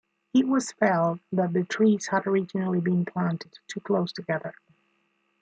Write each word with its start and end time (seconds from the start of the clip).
It 0.33 0.47
was 0.47 0.71
felt 0.71 1.19
that 1.31 1.53
the 1.53 1.63
trees 1.63 2.07
had 2.07 2.25
originally 2.25 2.79
been 2.81 3.05
planted 3.05 3.59
too 3.67 3.81
close 3.81 4.11
together. 4.11 4.55